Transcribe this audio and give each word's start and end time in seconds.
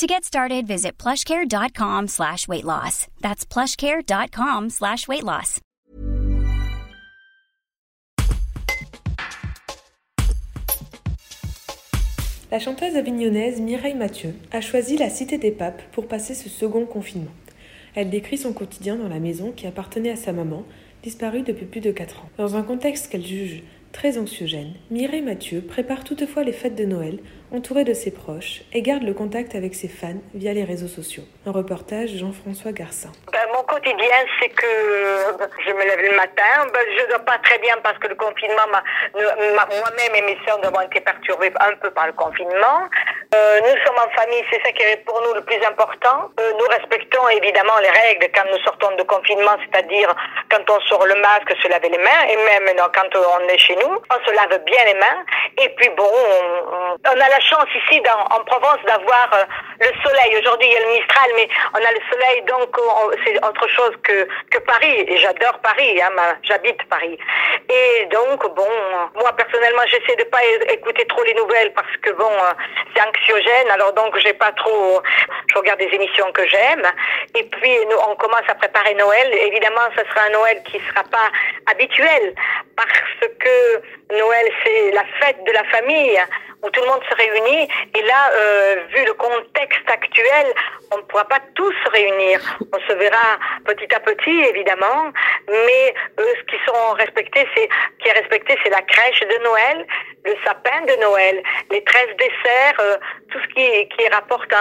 To 0.00 0.06
get 0.06 0.24
started, 0.24 0.66
visit 0.66 0.96
plushcare.com 0.96 2.08
slash 2.08 2.48
weight 2.48 2.64
loss. 2.64 3.06
That's 3.20 3.44
plushcare.com 3.44 4.70
slash 4.70 5.06
weight 5.06 5.22
loss. 5.22 5.60
La 12.50 12.58
chanteuse 12.58 12.96
avignonnaise 12.96 13.60
Mireille 13.60 13.94
Mathieu 13.94 14.34
a 14.52 14.62
choisi 14.62 14.96
la 14.96 15.10
Cité 15.10 15.36
des 15.36 15.50
Papes 15.50 15.82
pour 15.92 16.08
passer 16.08 16.32
ce 16.32 16.48
second 16.48 16.86
confinement. 16.86 17.34
Elle 17.94 18.08
décrit 18.08 18.38
son 18.38 18.54
quotidien 18.54 18.96
dans 18.96 19.10
la 19.10 19.20
maison 19.20 19.52
qui 19.52 19.66
appartenait 19.66 20.12
à 20.12 20.16
sa 20.16 20.32
maman, 20.32 20.64
disparue 21.02 21.42
depuis 21.42 21.66
plus 21.66 21.82
de 21.82 21.90
4 21.90 22.20
ans. 22.20 22.30
Dans 22.38 22.56
un 22.56 22.62
contexte 22.62 23.12
qu'elle 23.12 23.26
juge 23.26 23.64
très 23.92 24.18
anxiogène, 24.18 24.74
Mireille 24.90 25.22
Mathieu 25.22 25.60
prépare 25.60 26.04
toutefois 26.04 26.42
les 26.42 26.52
fêtes 26.52 26.74
de 26.74 26.84
Noël 26.84 27.18
entourée 27.52 27.84
de 27.84 27.94
ses 27.94 28.10
proches 28.10 28.62
et 28.72 28.82
garde 28.82 29.02
le 29.02 29.12
contact 29.12 29.54
avec 29.54 29.74
ses 29.74 29.88
fans 29.88 30.20
via 30.34 30.52
les 30.52 30.64
réseaux 30.64 30.88
sociaux. 30.88 31.24
Un 31.46 31.52
reportage 31.52 32.10
Jean-François 32.10 32.72
Garcin. 32.72 33.10
Ben, 33.32 33.40
mon 33.54 33.62
quotidien, 33.64 34.16
c'est 34.40 34.48
que 34.50 34.66
je 35.66 35.72
me 35.72 35.84
lève 35.84 36.00
le 36.00 36.16
matin. 36.16 36.70
Ben, 36.72 36.80
je 36.96 37.04
ne 37.04 37.10
dors 37.10 37.24
pas 37.24 37.38
très 37.38 37.58
bien 37.58 37.74
parce 37.82 37.98
que 37.98 38.08
le 38.08 38.14
confinement, 38.14 38.66
moi-même 39.14 40.14
et 40.14 40.22
mes 40.22 40.38
soeurs 40.46 40.64
avons 40.64 40.80
été 40.82 41.00
perturbés 41.00 41.52
un 41.58 41.74
peu 41.76 41.90
par 41.90 42.06
le 42.06 42.12
confinement. 42.12 42.88
Euh, 43.32 43.60
nous 43.60 43.76
sommes 43.86 43.94
en 43.94 44.10
famille, 44.10 44.42
c'est 44.50 44.60
ça 44.60 44.72
qui 44.72 44.82
est 44.82 45.04
pour 45.06 45.22
nous 45.22 45.34
le 45.34 45.42
plus 45.42 45.64
important. 45.64 46.30
Euh, 46.40 46.52
nous 46.58 46.66
respectons 46.66 47.28
évidemment 47.28 47.78
les 47.80 47.90
règles 47.90 48.26
quand 48.34 48.42
nous 48.50 48.58
sortons 48.64 48.90
de 48.96 49.04
confinement, 49.04 49.54
c'est-à-dire 49.62 50.12
quand 50.50 50.68
on 50.68 50.80
sort 50.80 51.06
le 51.06 51.14
masque, 51.14 51.54
se 51.62 51.68
laver 51.68 51.90
les 51.90 51.98
mains, 51.98 52.26
et 52.28 52.34
même 52.34 52.74
quand 52.92 53.06
on 53.14 53.48
est 53.48 53.58
chez 53.58 53.76
nous, 53.76 53.86
on 54.10 54.26
se 54.26 54.34
lave 54.34 54.58
bien 54.64 54.84
les 54.84 54.94
mains. 54.94 55.22
Et 55.62 55.68
puis 55.76 55.90
bon, 55.90 56.10
on, 56.10 57.20
a 57.20 57.28
la 57.28 57.38
chance 57.38 57.68
ici 57.76 58.02
en 58.08 58.40
Provence 58.40 58.82
d'avoir 58.84 59.30
euh, 59.34 59.44
le 59.78 59.92
soleil. 60.02 60.36
Aujourd'hui, 60.40 60.66
il 60.66 60.72
y 60.72 60.76
a 60.76 60.80
le 60.80 60.92
Mistral, 60.98 61.30
mais 61.36 61.48
on 61.74 61.86
a 61.86 61.92
le 61.92 62.00
soleil, 62.10 62.42
donc 62.48 62.76
c'est 63.24 63.46
autre 63.46 63.68
chose 63.68 63.92
que, 64.02 64.26
que 64.50 64.58
Paris. 64.58 65.04
Et 65.06 65.18
j'adore 65.18 65.56
Paris, 65.62 66.02
hein, 66.02 66.10
j'habite 66.42 66.82
Paris. 66.88 67.16
Et 67.68 68.06
donc, 68.06 68.42
bon, 68.56 68.68
moi 69.14 69.32
personnellement, 69.36 69.82
j'essaie 69.86 70.16
de 70.16 70.24
pas 70.24 70.42
écouter 70.72 71.06
trop 71.06 71.22
les 71.22 71.34
nouvelles 71.34 71.72
parce 71.74 71.96
que 72.02 72.10
bon, 72.10 72.32
c'est 72.92 73.00
Alors 73.72 73.92
donc, 73.92 74.16
j'ai 74.18 74.32
pas 74.32 74.52
trop. 74.52 75.02
Je 75.48 75.58
regarde 75.58 75.78
des 75.78 75.90
émissions 75.92 76.30
que 76.32 76.46
j'aime. 76.48 76.86
Et 77.34 77.44
puis, 77.44 77.72
on 78.08 78.16
commence 78.16 78.48
à 78.48 78.54
préparer 78.54 78.94
Noël. 78.94 79.32
Évidemment, 79.32 79.88
ce 79.96 80.04
sera 80.10 80.26
un 80.26 80.30
Noël 80.30 80.62
qui 80.64 80.80
sera 80.88 81.04
pas 81.04 81.30
habituel 81.70 82.34
parce 82.76 83.32
que 83.38 84.16
Noël, 84.16 84.46
c'est 84.64 84.90
la 84.92 85.04
fête 85.20 85.44
de 85.44 85.52
la 85.52 85.64
famille 85.64 86.20
où 86.62 86.70
tout 86.70 86.80
le 86.82 86.88
monde 86.88 87.02
se 87.08 87.14
réunit. 87.14 87.68
Et 87.94 88.02
là, 88.02 88.30
euh, 88.34 88.76
vu 88.94 89.04
le 89.04 89.14
contexte 89.14 89.88
actuel, 89.88 90.46
on 90.92 90.98
ne 90.98 91.02
pourra 91.02 91.24
pas 91.24 91.40
tous 91.54 91.72
se 91.84 91.90
réunir. 91.90 92.40
On 92.72 92.78
se 92.80 92.92
verra 92.94 93.38
petit 93.64 93.94
à 93.94 94.00
petit, 94.00 94.40
évidemment, 94.40 95.12
mais 95.50 95.94
eux, 96.18 96.34
ce 96.36 96.44
qui 98.00 98.08
est 98.08 98.12
respecté, 98.12 98.56
c'est 98.62 98.70
la 98.70 98.82
crèche 98.82 99.20
de 99.20 99.42
Noël, 99.42 99.86
le 100.24 100.34
sapin 100.44 100.80
de 100.82 101.00
Noël, 101.00 101.42
les 101.70 101.82
13 101.82 102.06
desserts, 102.18 102.80
euh, 102.80 102.96
tout 103.30 103.38
ce 103.40 103.48
qui, 103.48 103.88
qui 103.88 104.08
rapporte 104.08 104.52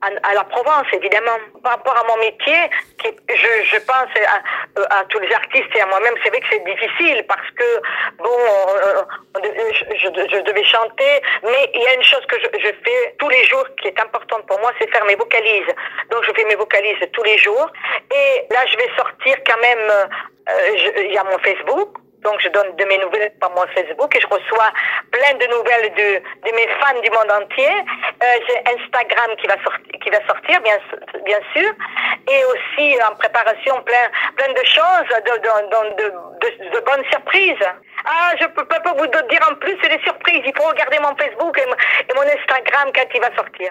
à, 0.00 0.28
à, 0.28 0.34
la 0.34 0.44
Provence, 0.44 0.86
évidemment. 0.92 1.38
Par 1.62 1.72
rapport 1.72 1.96
à 1.96 2.04
mon 2.04 2.16
métier, 2.18 2.58
qui, 2.98 3.08
je, 3.28 3.64
je 3.64 3.76
pense 3.78 4.10
à, 4.16 4.98
à, 4.98 5.04
tous 5.04 5.18
les 5.18 5.32
artistes 5.32 5.74
et 5.74 5.80
à 5.80 5.86
moi-même, 5.86 6.14
c'est 6.22 6.30
vrai 6.30 6.40
que 6.40 6.46
c'est 6.50 6.64
difficile 6.64 7.24
parce 7.28 7.50
que, 7.56 7.80
bon, 8.18 8.38
je, 9.42 9.96
je, 9.96 10.36
je, 10.36 10.40
devais 10.42 10.64
chanter, 10.64 11.22
mais 11.42 11.70
il 11.74 11.82
y 11.82 11.86
a 11.86 11.94
une 11.94 12.02
chose 12.02 12.24
que 12.26 12.36
je, 12.40 12.68
fais 12.68 13.14
tous 13.18 13.28
les 13.28 13.44
jours 13.44 13.66
qui 13.80 13.88
est 13.88 14.00
importante 14.00 14.46
pour 14.46 14.58
moi, 14.60 14.72
c'est 14.80 14.90
faire 14.90 15.04
mes 15.04 15.16
vocalises. 15.16 15.74
Donc 16.10 16.24
je 16.24 16.32
fais 16.34 16.44
mes 16.44 16.56
vocalises 16.56 16.98
tous 17.12 17.22
les 17.24 17.38
jours. 17.38 17.70
Et 18.10 18.52
là, 18.52 18.66
je 18.66 18.76
vais 18.76 18.90
sortir 18.96 19.36
quand 19.46 19.60
même, 19.60 19.90
euh, 19.90 21.02
il 21.04 21.12
y 21.12 21.18
a 21.18 21.24
mon 21.24 21.38
Facebook, 21.38 21.98
donc, 22.22 22.40
je 22.40 22.48
donne 22.48 22.74
de 22.76 22.84
mes 22.84 22.98
nouvelles 22.98 23.32
par 23.40 23.50
mon 23.50 23.66
Facebook 23.68 24.14
et 24.16 24.20
je 24.20 24.26
reçois 24.26 24.70
plein 25.12 25.34
de 25.38 25.46
nouvelles 25.46 25.92
de, 25.94 26.48
de 26.48 26.54
mes 26.54 26.66
fans 26.80 27.00
du 27.00 27.10
monde 27.10 27.30
entier. 27.42 27.70
Euh, 28.22 28.38
J'ai 28.48 28.58
Instagram 28.74 29.30
qui 29.40 29.46
va, 29.46 29.56
sortir, 29.62 30.00
qui 30.02 30.10
va 30.10 30.18
sortir, 30.26 30.60
bien, 30.62 30.78
bien 31.24 31.38
sûr. 31.54 31.70
Et 32.30 32.44
aussi 32.46 32.98
en 33.02 33.14
préparation 33.14 33.80
plein, 33.82 34.10
plein 34.36 34.52
de 34.52 34.64
choses, 34.64 35.08
de, 35.08 35.34
de, 35.38 36.02
de, 36.02 36.74
de 36.74 36.80
bonnes 36.80 37.04
surprises. 37.10 37.68
Ah, 38.04 38.32
je 38.40 38.46
peux 38.46 38.64
pas 38.64 38.80
vous 38.96 39.06
dire 39.06 39.48
en 39.50 39.54
plus, 39.56 39.76
c'est 39.82 39.96
des 39.96 40.02
surprises. 40.02 40.42
Il 40.44 40.52
faut 40.56 40.68
regarder 40.68 40.98
mon 40.98 41.14
Facebook 41.16 41.58
et 41.58 42.14
mon 42.14 42.22
Instagram 42.22 42.90
quand 42.94 43.08
il 43.14 43.20
va 43.20 43.34
sortir. 43.36 43.70